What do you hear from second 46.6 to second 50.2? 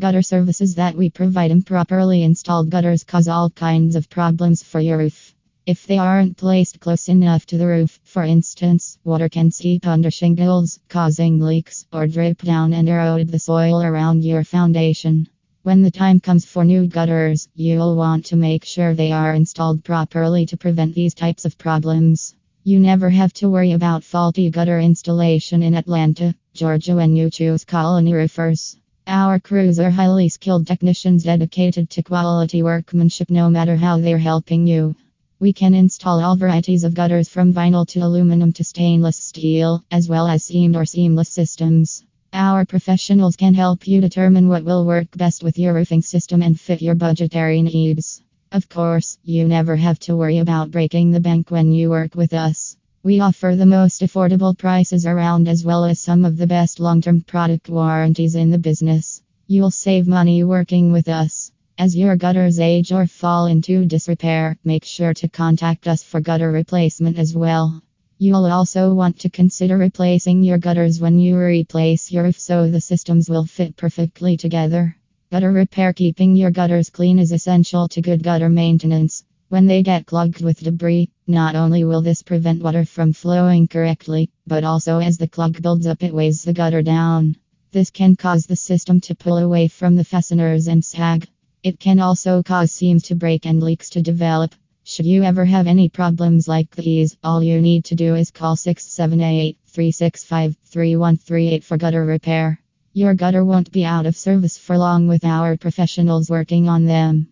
fit your budgetary needs. Of course, you never have to